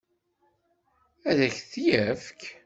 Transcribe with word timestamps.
Ad 1.29 1.39
k-t-yefk? 1.55 2.41